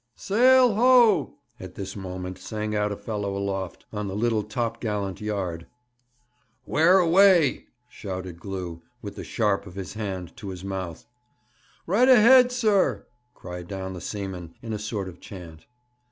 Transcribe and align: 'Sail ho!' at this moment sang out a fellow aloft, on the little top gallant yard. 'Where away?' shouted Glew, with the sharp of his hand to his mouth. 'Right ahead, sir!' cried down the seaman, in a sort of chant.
'Sail 0.15 0.73
ho!' 0.73 1.35
at 1.59 1.75
this 1.75 1.95
moment 1.95 2.39
sang 2.39 2.73
out 2.75 2.91
a 2.91 2.97
fellow 2.97 3.37
aloft, 3.37 3.85
on 3.93 4.07
the 4.07 4.15
little 4.15 4.41
top 4.41 4.81
gallant 4.81 5.21
yard. 5.21 5.67
'Where 6.65 6.97
away?' 6.97 7.65
shouted 7.87 8.39
Glew, 8.39 8.81
with 9.03 9.15
the 9.15 9.23
sharp 9.23 9.67
of 9.67 9.75
his 9.75 9.93
hand 9.93 10.35
to 10.37 10.49
his 10.49 10.63
mouth. 10.63 11.05
'Right 11.85 12.09
ahead, 12.09 12.51
sir!' 12.51 13.05
cried 13.35 13.67
down 13.67 13.93
the 13.93 14.01
seaman, 14.01 14.55
in 14.63 14.73
a 14.73 14.79
sort 14.79 15.07
of 15.07 15.19
chant. 15.19 15.67